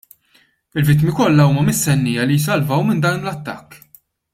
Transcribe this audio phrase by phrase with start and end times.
[0.81, 3.69] Il-vittmi kollha huma mistennija li jsalvaw minn dan l-attakk.